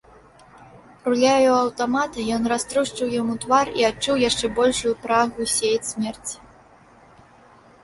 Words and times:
Руляю 1.09 1.51
аўтамата 1.63 2.23
ён 2.37 2.47
раструшчыў 2.53 3.07
яму 3.21 3.37
твар 3.45 3.67
і 3.83 3.87
адчуў 3.91 4.15
яшчэ 4.29 4.45
большую 4.57 4.93
прагу 5.07 5.41
сеяць 5.55 5.89
смерць. 5.93 6.31